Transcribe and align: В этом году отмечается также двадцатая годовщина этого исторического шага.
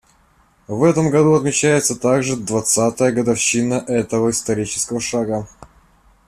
В 0.67 0.83
этом 0.83 1.11
году 1.11 1.35
отмечается 1.35 1.95
также 1.95 2.35
двадцатая 2.35 3.11
годовщина 3.11 3.75
этого 3.75 4.31
исторического 4.31 4.99
шага. 4.99 5.47